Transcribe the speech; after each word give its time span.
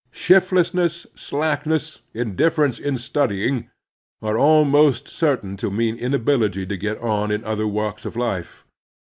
Shiftlessness, 0.11 1.05
slackness, 1.13 1.99
indifference 2.15 2.79
in 2.79 2.97
studying, 2.97 3.69
are 4.19 4.35
almost 4.35 5.07
certain 5.07 5.55
to 5.57 5.69
mean 5.69 5.95
inability 5.95 6.65
to 6.65 6.75
get 6.75 6.97
on 6.97 7.29
in 7.29 7.43
other 7.43 7.67
walks 7.67 8.03
of 8.03 8.15
life. 8.15 8.65